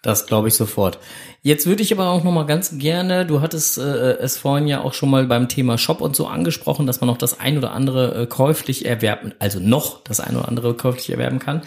[0.05, 0.99] Das glaube ich sofort.
[1.41, 4.81] Jetzt würde ich aber auch noch mal ganz gerne, du hattest äh, es vorhin ja
[4.81, 7.71] auch schon mal beim Thema Shop und so angesprochen, dass man noch das ein oder
[7.71, 11.63] andere äh, käuflich erwerben, also noch das ein oder andere käuflich erwerben kann.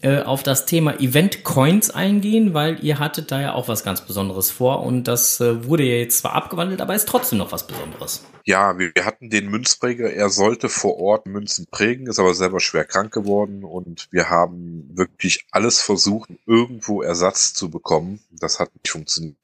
[0.00, 4.00] Äh, auf das Thema Event Coins eingehen, weil ihr hattet da ja auch was ganz
[4.00, 7.66] Besonderes vor und das äh, wurde ja jetzt zwar abgewandelt, aber ist trotzdem noch was
[7.66, 8.24] Besonderes.
[8.44, 12.60] Ja, wir, wir hatten den Münzpräger, er sollte vor Ort Münzen prägen, ist aber selber
[12.60, 18.20] schwer krank geworden und wir haben wirklich alles versucht, irgendwo Ersatz zu bekommen.
[18.30, 19.36] Das hat nicht funktioniert funktioniert.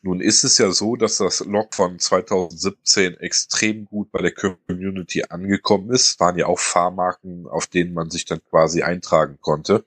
[0.00, 5.24] Nun ist es ja so, dass das Log von 2017 extrem gut bei der Community
[5.28, 6.18] angekommen ist.
[6.18, 9.84] Waren ja auch Fahrmarken, auf denen man sich dann quasi eintragen konnte.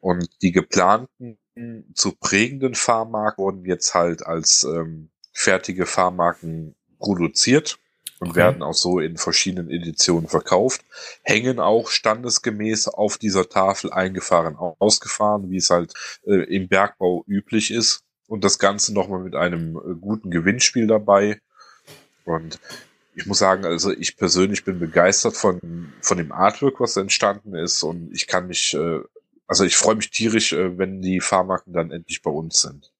[0.00, 1.38] Und die geplanten
[1.94, 7.78] zu prägenden Fahrmarken wurden jetzt halt als ähm, fertige Fahrmarken produziert
[8.20, 8.36] und okay.
[8.38, 10.84] werden auch so in verschiedenen Editionen verkauft,
[11.22, 15.94] hängen auch standesgemäß auf dieser Tafel eingefahren, ausgefahren, wie es halt
[16.26, 18.03] äh, im Bergbau üblich ist
[18.34, 21.40] und das Ganze nochmal mit einem äh, guten Gewinnspiel dabei.
[22.24, 22.58] Und
[23.14, 27.84] ich muss sagen, also ich persönlich bin begeistert von, von dem Artwork, was entstanden ist
[27.84, 28.98] und ich kann mich, äh,
[29.46, 32.90] also ich freue mich tierisch, äh, wenn die Fahrmarken dann endlich bei uns sind.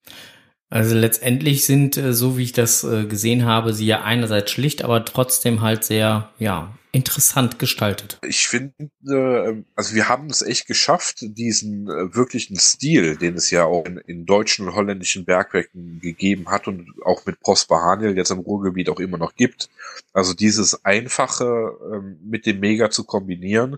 [0.69, 5.61] Also letztendlich sind, so wie ich das gesehen habe, sie ja einerseits schlicht, aber trotzdem
[5.61, 8.19] halt sehr, ja, interessant gestaltet.
[8.25, 8.73] Ich finde,
[9.07, 13.85] äh, also wir haben es echt geschafft, diesen äh, wirklichen Stil, den es ja auch
[13.85, 18.39] in, in, deutschen und holländischen Bergwerken gegeben hat und auch mit Prosper Haniel jetzt im
[18.39, 19.69] Ruhrgebiet auch immer noch gibt.
[20.13, 23.75] Also dieses Einfache ähm, mit dem Mega zu kombinieren.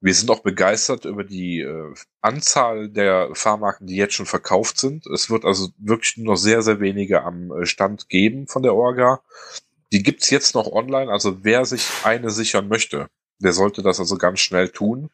[0.00, 5.06] Wir sind auch begeistert über die äh, Anzahl der Fahrmarken, die jetzt schon verkauft sind.
[5.06, 8.74] Es wird also wirklich nur noch sehr, sehr wenige am äh, Stand geben von der
[8.74, 9.20] Orga.
[9.92, 14.16] Die gibt's jetzt noch online, also wer sich eine sichern möchte, der sollte das also
[14.16, 15.10] ganz schnell tun,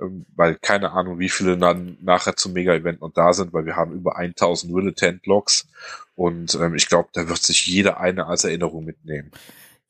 [0.00, 3.76] ähm, weil keine Ahnung, wie viele dann nachher zum Mega-Event noch da sind, weil wir
[3.76, 5.68] haben über 1000 Militant-Logs
[6.14, 9.30] und ähm, ich glaube, da wird sich jeder eine als Erinnerung mitnehmen.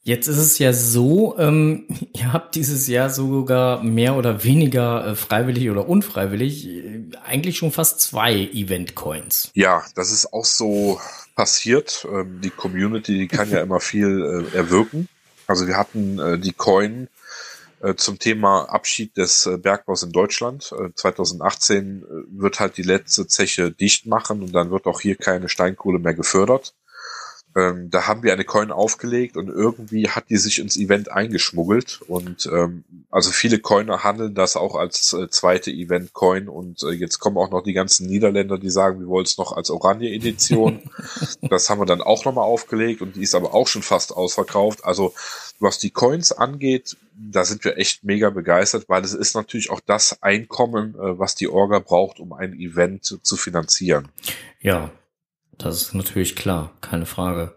[0.02, 5.14] Jetzt ist es ja so, ähm, ihr habt dieses Jahr sogar mehr oder weniger äh,
[5.14, 9.50] freiwillig oder unfreiwillig äh, eigentlich schon fast zwei Event-Coins.
[9.54, 10.98] Ja, das ist auch so
[11.38, 12.04] passiert.
[12.12, 15.08] Ähm, die Community, die kann ja immer viel äh, erwirken.
[15.46, 17.08] Also wir hatten äh, die Coin
[17.80, 20.74] äh, zum Thema Abschied des äh, Bergbaus in Deutschland.
[20.96, 26.00] 2018 wird halt die letzte Zeche dicht machen und dann wird auch hier keine Steinkohle
[26.00, 26.74] mehr gefördert.
[27.56, 32.02] Ähm, da haben wir eine Coin aufgelegt und irgendwie hat die sich ins Event eingeschmuggelt
[32.06, 37.20] und ähm, also viele Coiner handeln das auch als äh, zweite Event-Coin und äh, jetzt
[37.20, 40.90] kommen auch noch die ganzen Niederländer, die sagen, wir wollen es noch als Oranje-Edition.
[41.48, 44.84] das haben wir dann auch nochmal aufgelegt und die ist aber auch schon fast ausverkauft.
[44.84, 45.14] Also
[45.58, 49.80] was die Coins angeht, da sind wir echt mega begeistert, weil es ist natürlich auch
[49.80, 54.08] das Einkommen, äh, was die Orga braucht, um ein Event zu finanzieren.
[54.60, 54.92] Ja,
[55.58, 57.54] das ist natürlich klar, keine Frage.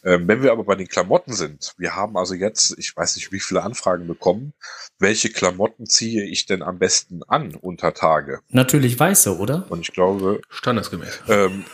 [0.03, 3.31] Ähm, wenn wir aber bei den Klamotten sind, wir haben also jetzt, ich weiß nicht,
[3.31, 4.53] wie viele Anfragen bekommen,
[4.99, 8.41] welche Klamotten ziehe ich denn am besten an unter Tage?
[8.49, 9.65] Natürlich weiße, oder?
[9.69, 10.41] Und ich glaube.
[10.49, 11.19] Standesgemäß.
[11.27, 11.65] Ähm,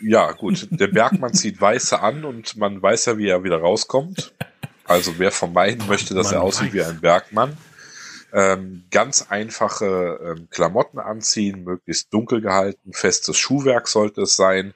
[0.00, 0.68] ja, gut.
[0.70, 4.32] Der Bergmann zieht weiße an und man weiß ja, wie er wieder rauskommt.
[4.84, 6.74] Also wer vermeiden möchte, dass man er aussieht weiß.
[6.74, 7.56] wie ein Bergmann.
[8.32, 14.74] Ähm, ganz einfache ähm, Klamotten anziehen, möglichst dunkel gehalten, festes Schuhwerk sollte es sein.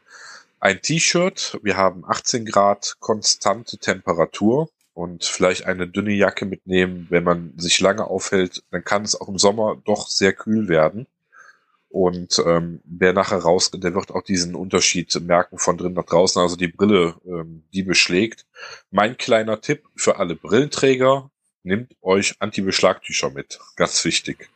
[0.63, 7.09] Ein T-Shirt, wir haben 18 Grad konstante Temperatur und vielleicht eine dünne Jacke mitnehmen.
[7.11, 11.09] Wenn man sich lange aufhält, dann kann es auch im Sommer doch sehr kühl werden.
[11.89, 16.41] Und ähm, wer nachher raus, der wird auch diesen Unterschied merken von drin nach draußen,
[16.41, 18.47] also die Brille, ähm, die beschlägt.
[18.93, 21.29] Mein kleiner Tipp für alle Brillenträger,
[21.65, 23.59] nehmt euch Anti-Beschlagtücher mit.
[23.75, 24.49] Ganz wichtig.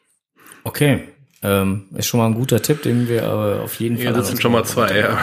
[0.63, 1.16] Okay.
[1.43, 4.07] Ähm, ist schon mal ein guter Tipp, den wir aber auf jeden Fall.
[4.07, 5.19] Ja, das sind schon mal zwei, ja.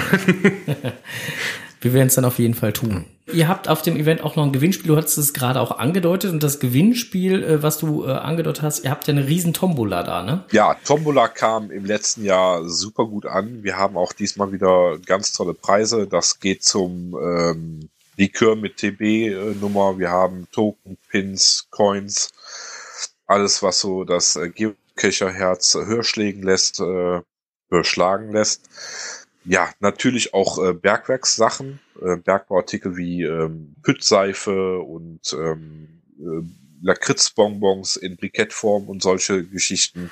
[1.81, 3.05] wir werden es dann auf jeden Fall tun.
[3.31, 6.31] Ihr habt auf dem Event auch noch ein Gewinnspiel, du hattest es gerade auch angedeutet
[6.31, 10.03] und das Gewinnspiel, äh, was du äh, angedeutet hast, ihr habt ja eine riesen Tombola
[10.03, 10.43] da, ne?
[10.51, 13.63] Ja, Tombola kam im letzten Jahr super gut an.
[13.63, 16.05] Wir haben auch diesmal wieder ganz tolle Preise.
[16.05, 19.97] Das geht zum ähm, Likör mit TB-Nummer.
[19.97, 22.29] Wir haben Token, Pins, Coins,
[23.25, 24.49] alles, was so das äh,
[24.95, 27.21] höher schlägen lässt, äh,
[27.69, 28.69] höher schlagen lässt.
[29.45, 36.45] Ja, natürlich auch äh, Bergwerkssachen, äh, Bergbauartikel wie ähm, Püttseife und ähm, äh,
[36.81, 40.11] Lakritzbonbons in Brikettform und solche Geschichten.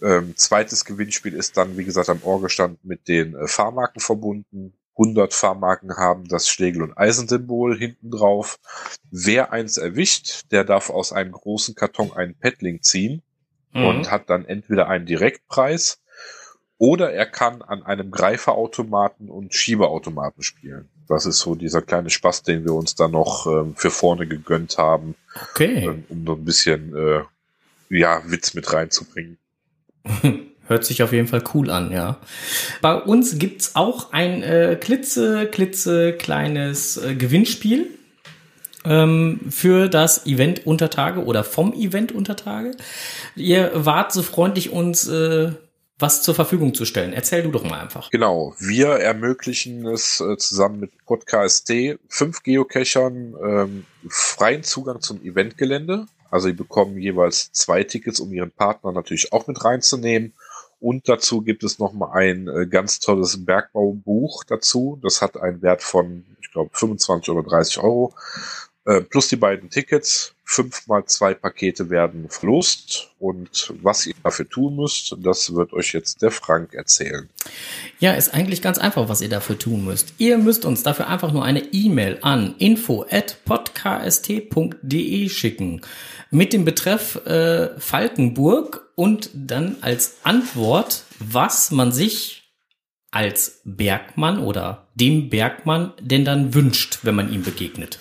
[0.00, 4.74] Ähm, zweites Gewinnspiel ist dann, wie gesagt, am Orgestand mit den äh, Fahrmarken verbunden.
[4.96, 8.58] 100 Fahrmarken haben das Schlegel- und Eisensymbol hinten drauf.
[9.10, 13.22] Wer eins erwischt, der darf aus einem großen Karton einen Paddling ziehen
[13.72, 13.84] mhm.
[13.84, 16.00] und hat dann entweder einen Direktpreis
[16.78, 20.88] oder er kann an einem Greiferautomaten und Schiebeautomaten spielen.
[21.08, 24.78] Das ist so dieser kleine Spaß, den wir uns da noch ähm, für vorne gegönnt
[24.78, 25.14] haben,
[25.52, 25.84] okay.
[25.84, 27.20] ähm, um so ein bisschen äh,
[27.88, 29.38] ja, Witz mit reinzubringen.
[30.66, 32.18] Hört sich auf jeden Fall cool an, ja.
[32.80, 37.90] Bei uns gibt's auch ein äh, klitze, klitze kleines äh, Gewinnspiel
[38.84, 42.72] ähm, für das Event Untertage oder vom Event Untertage.
[43.36, 45.52] Ihr wart so freundlich, uns äh,
[45.98, 47.12] was zur Verfügung zu stellen.
[47.12, 48.10] Erzähl du doch mal einfach.
[48.10, 51.72] Genau, wir ermöglichen es äh, zusammen mit Podcast
[52.08, 56.06] fünf Geocachern ähm, freien Zugang zum Eventgelände.
[56.30, 60.34] Also die bekommen jeweils zwei Tickets, um ihren Partner natürlich auch mit reinzunehmen.
[60.80, 64.98] Und dazu gibt es noch mal ein äh, ganz tolles Bergbaubuch dazu.
[65.00, 68.14] Das hat einen Wert von, ich glaube, 25 oder 30 Euro.
[68.84, 70.34] Äh, plus die beiden Tickets.
[70.44, 73.10] Fünf mal zwei Pakete werden verlost.
[73.20, 77.28] Und was ihr dafür tun müsst, das wird euch jetzt der Frank erzählen.
[78.00, 80.14] Ja, ist eigentlich ganz einfach, was ihr dafür tun müsst.
[80.18, 85.82] Ihr müsst uns dafür einfach nur eine E-Mail an info@podkst.de schicken
[86.30, 92.42] mit dem Betreff äh, Falkenburg und dann als Antwort, was man sich
[93.12, 98.00] als Bergmann oder dem Bergmann denn dann wünscht, wenn man ihm begegnet.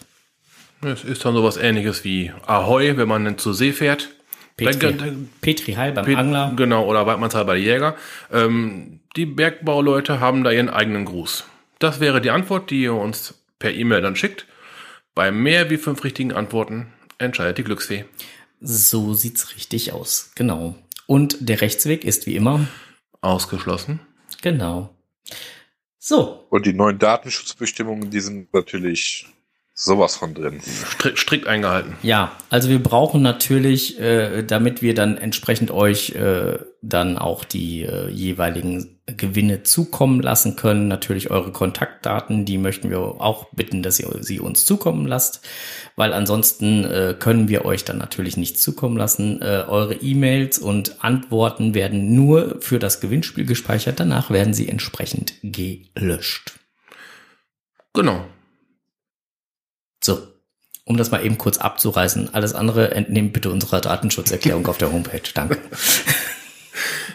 [0.83, 4.09] Es ist dann sowas ähnliches wie Ahoi, wenn man zur See fährt.
[4.57, 4.93] Petri,
[5.41, 6.53] Petri Heil beim Pet Angler.
[6.55, 7.95] Genau, oder Weidmannsheil bei Jäger.
[8.31, 11.45] Ähm, die Bergbauleute haben da ihren eigenen Gruß.
[11.79, 14.45] Das wäre die Antwort, die ihr uns per E-Mail dann schickt.
[15.15, 18.05] Bei mehr wie fünf richtigen Antworten entscheidet die Glücksfee.
[18.59, 20.75] So sieht's richtig aus, genau.
[21.07, 22.67] Und der Rechtsweg ist wie immer
[23.21, 23.99] ausgeschlossen.
[24.41, 24.95] Genau.
[25.97, 26.45] So.
[26.49, 29.27] Und die neuen Datenschutzbestimmungen, die sind natürlich
[29.73, 30.61] sowas von drin.
[30.61, 31.95] Strikt, strikt eingehalten.
[32.03, 37.83] Ja, also wir brauchen natürlich, äh, damit wir dann entsprechend euch äh, dann auch die
[37.83, 43.99] äh, jeweiligen Gewinne zukommen lassen können, natürlich eure Kontaktdaten, die möchten wir auch bitten, dass
[43.99, 45.41] ihr sie uns zukommen lasst,
[45.95, 49.41] weil ansonsten äh, können wir euch dann natürlich nichts zukommen lassen.
[49.41, 55.33] Äh, eure E-Mails und Antworten werden nur für das Gewinnspiel gespeichert, danach werden sie entsprechend
[55.41, 56.53] gelöscht.
[57.93, 58.25] Genau.
[60.03, 60.27] So,
[60.85, 62.33] um das mal eben kurz abzureißen.
[62.33, 65.21] Alles andere entnehmt bitte unserer Datenschutzerklärung auf der Homepage.
[65.33, 65.57] Danke.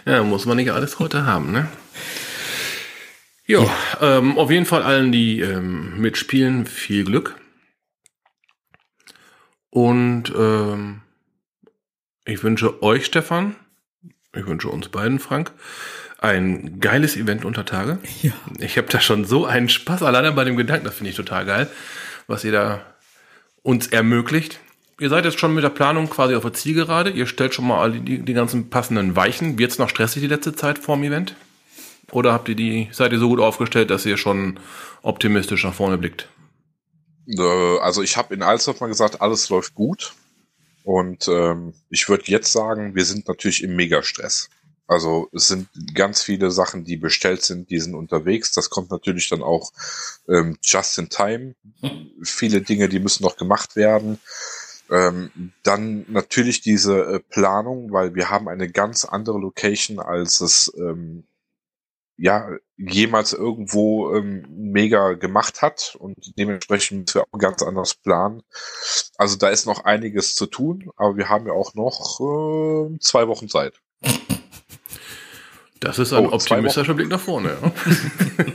[0.09, 1.66] Ja, muss man nicht alles heute haben, ne?
[3.44, 7.35] Jo, ja, ähm, auf jeden Fall allen, die ähm, mitspielen, viel Glück.
[9.70, 11.01] Und ähm,
[12.25, 13.57] ich wünsche euch, Stefan,
[14.33, 15.51] ich wünsche uns beiden, Frank,
[16.18, 17.99] ein geiles Event unter Tage.
[18.22, 18.33] Ja.
[18.61, 21.46] Ich habe da schon so einen Spaß alleine bei dem Gedanken, das finde ich total
[21.46, 21.68] geil
[22.27, 22.81] was ihr da
[23.62, 24.61] uns ermöglicht.
[24.99, 27.11] Ihr seid jetzt schon mit der Planung quasi auf der Zielgerade.
[27.11, 29.59] Ihr stellt schon mal die, die ganzen passenden Weichen.
[29.59, 31.35] Wird es noch stressig die letzte Zeit vorm Event?
[32.12, 34.59] Oder habt ihr die, seid ihr so gut aufgestellt, dass ihr schon
[35.03, 36.29] optimistisch nach vorne blickt?
[37.27, 40.15] Äh, also ich habe in Alsdorf mal gesagt, alles läuft gut.
[40.85, 44.49] Und ähm, ich würde jetzt sagen, wir sind natürlich im Megastress.
[44.87, 48.53] Also es sind ganz viele Sachen, die bestellt sind, die sind unterwegs.
[48.53, 49.72] Das kommt natürlich dann auch
[50.29, 51.55] ähm, just in time.
[52.22, 54.20] Viele Dinge, die müssen noch gemacht werden.
[54.88, 60.72] Ähm, dann natürlich diese äh, Planung, weil wir haben eine ganz andere Location, als es
[60.79, 61.25] ähm,
[62.16, 68.42] ja jemals irgendwo ähm, mega gemacht hat und dementsprechend müssen wir auch ganz anders planen.
[69.18, 73.27] Also da ist noch einiges zu tun, aber wir haben ja auch noch äh, zwei
[73.27, 73.81] Wochen Zeit.
[75.81, 77.57] Das ist ein oh, optimistischer Blick nach vorne.
[77.61, 77.73] Ja.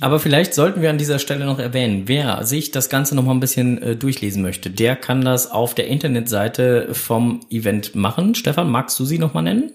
[0.00, 3.32] Aber vielleicht sollten wir an dieser Stelle noch erwähnen, wer sich das Ganze noch mal
[3.32, 8.36] ein bisschen äh, durchlesen möchte, der kann das auf der Internetseite vom Event machen.
[8.36, 9.72] Stefan, magst du sie noch mal nennen?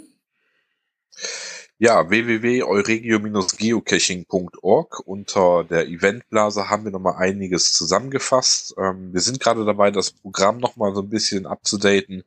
[1.80, 5.00] Ja, www.euregio-geocaching.org.
[5.06, 8.76] Unter der Eventblase haben wir nochmal einiges zusammengefasst.
[8.78, 12.24] Ähm, wir sind gerade dabei, das Programm nochmal so ein bisschen abzudaten.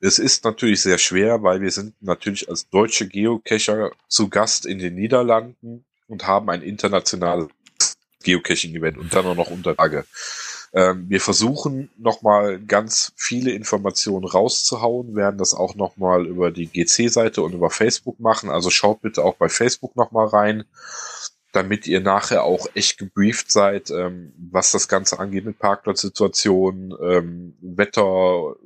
[0.00, 4.78] Es ist natürlich sehr schwer, weil wir sind natürlich als deutsche Geocacher zu Gast in
[4.78, 7.48] den Niederlanden und haben ein internationales
[8.24, 10.04] Geocaching-Event und dann auch noch Untertage.
[10.72, 17.42] Ähm, wir versuchen nochmal ganz viele Informationen rauszuhauen, werden das auch nochmal über die GC-Seite
[17.42, 18.50] und über Facebook machen.
[18.50, 20.64] Also schaut bitte auch bei Facebook nochmal rein,
[21.52, 27.56] damit ihr nachher auch echt gebrieft seid, ähm, was das Ganze angeht mit Parkplatzsituationen, ähm,
[27.60, 28.56] Wetter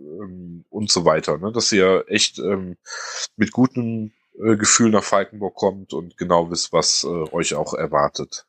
[0.70, 1.38] und so weiter.
[1.38, 1.52] Ne?
[1.52, 2.40] Dass ihr echt
[3.36, 8.46] mit gutem äh, Gefühl nach Falkenburg kommt und genau wisst, was äh, euch auch erwartet.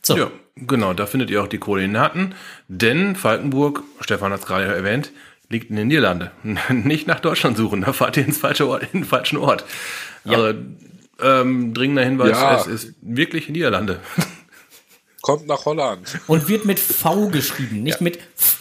[0.04, 0.16] So.
[0.16, 2.34] Ja, genau, da findet ihr auch die Koordinaten,
[2.68, 5.12] denn Falkenburg, Stefan hat es gerade erwähnt,
[5.48, 6.58] liegt in den Niederlanden.
[6.84, 9.64] Nicht nach Deutschland suchen, da fahrt ihr ins falsche Ort, in den falschen Ort.
[10.24, 10.38] Ja.
[10.38, 10.58] Also,
[11.20, 12.60] ähm, dringender Hinweis, ja.
[12.60, 14.00] es ist wirklich Niederlande.
[15.20, 16.18] Kommt nach Holland.
[16.26, 18.04] Und wird mit V geschrieben, nicht ja.
[18.04, 18.58] mit F.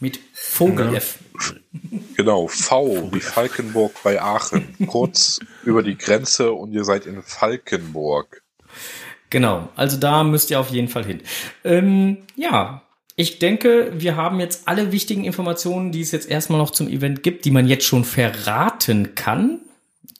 [0.00, 1.18] Mit Vogel F.
[2.16, 4.76] Genau, V wie Falkenburg bei Aachen.
[4.86, 8.42] Kurz über die Grenze und ihr seid in Falkenburg.
[9.30, 11.20] Genau, also da müsst ihr auf jeden Fall hin.
[11.64, 12.82] Ähm, ja,
[13.16, 17.22] ich denke, wir haben jetzt alle wichtigen Informationen, die es jetzt erstmal noch zum Event
[17.22, 19.60] gibt, die man jetzt schon verraten kann.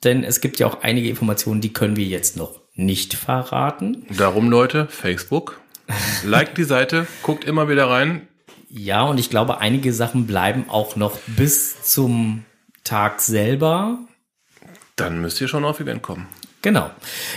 [0.04, 4.06] Denn es gibt ja auch einige Informationen, die können wir jetzt noch nicht verraten.
[4.16, 5.60] Darum, Leute, Facebook.
[6.24, 8.26] Like die Seite, guckt immer wieder rein.
[8.68, 12.44] Ja, und ich glaube, einige Sachen bleiben auch noch bis zum
[12.84, 13.98] Tag selber.
[14.96, 16.26] Dann müsst ihr schon auf Event kommen.
[16.62, 16.90] Genau.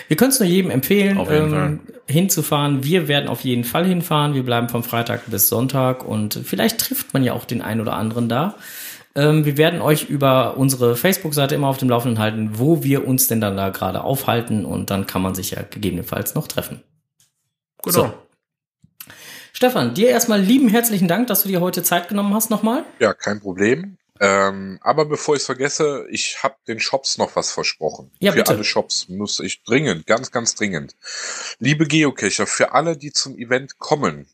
[0.07, 2.83] Wir können es nur jedem empfehlen, ähm, hinzufahren.
[2.83, 4.33] Wir werden auf jeden Fall hinfahren.
[4.33, 7.93] Wir bleiben vom Freitag bis Sonntag und vielleicht trifft man ja auch den einen oder
[7.93, 8.55] anderen da.
[9.13, 13.27] Ähm, wir werden euch über unsere Facebook-Seite immer auf dem Laufenden halten, wo wir uns
[13.27, 16.81] denn dann da gerade aufhalten und dann kann man sich ja gegebenenfalls noch treffen.
[17.83, 17.97] Genau.
[17.97, 18.13] So.
[19.53, 22.83] Stefan, dir erstmal lieben herzlichen Dank, dass du dir heute Zeit genommen hast nochmal.
[22.99, 23.97] Ja, kein Problem.
[24.23, 28.11] Ähm, aber bevor ich es vergesse, ich habe den Shops noch was versprochen.
[28.19, 28.51] Ja, für bitte.
[28.51, 30.95] alle Shops muss ich dringend, ganz, ganz dringend.
[31.57, 34.27] Liebe Geocacher, für alle, die zum Event kommen,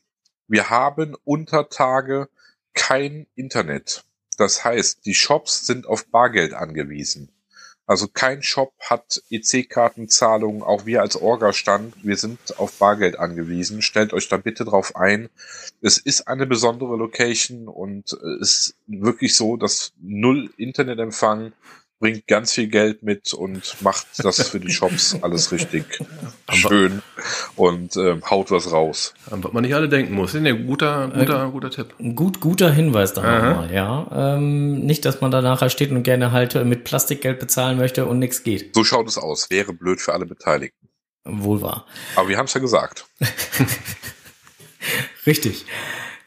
[0.46, 2.28] wir haben unter Tage
[2.74, 4.04] kein Internet.
[4.36, 7.32] Das heißt, die Shops sind auf Bargeld angewiesen.
[7.88, 13.80] Also kein Shop hat EC-Kartenzahlungen, auch wir als Orga-Stand, wir sind auf Bargeld angewiesen.
[13.80, 15.30] Stellt euch da bitte drauf ein.
[15.80, 21.54] Es ist eine besondere Location und es ist wirklich so, dass null Internetempfang
[22.00, 25.84] bringt ganz viel Geld mit und macht das für die Shops alles richtig
[26.52, 27.02] schön
[27.56, 29.14] und ähm, haut was raus.
[29.30, 30.34] Was man nicht alle denken muss.
[30.34, 31.94] Ist ein guter, guter, äh, guter Tipp.
[32.14, 34.36] Gut, guter Hinweis da nochmal, ja.
[34.36, 38.18] Ähm, nicht, dass man da nachher steht und gerne halt mit Plastikgeld bezahlen möchte und
[38.18, 38.74] nichts geht.
[38.74, 39.50] So schaut es aus.
[39.50, 40.88] Wäre blöd für alle Beteiligten.
[41.24, 41.86] Wohl wahr.
[42.16, 43.06] Aber wir haben es ja gesagt.
[45.26, 45.66] richtig.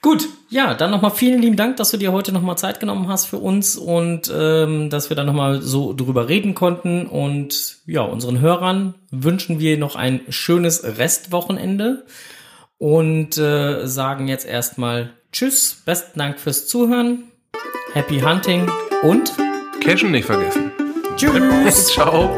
[0.02, 3.26] Gut, ja, dann nochmal vielen lieben Dank, dass du dir heute nochmal Zeit genommen hast
[3.26, 7.06] für uns und ähm, dass wir dann nochmal so drüber reden konnten.
[7.06, 12.06] Und ja, unseren Hörern wünschen wir noch ein schönes Restwochenende
[12.80, 17.26] und äh, sagen jetzt erstmal Tschüss, besten Dank fürs Zuhören,
[17.94, 18.70] Happy Hunting
[19.04, 19.34] und
[19.82, 20.72] Cashen nicht vergessen.
[21.16, 21.88] Tschüss.
[21.94, 22.36] Ciao.